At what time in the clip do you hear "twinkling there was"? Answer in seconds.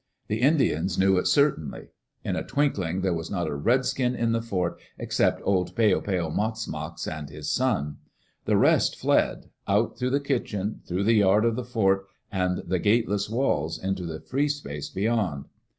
2.43-3.29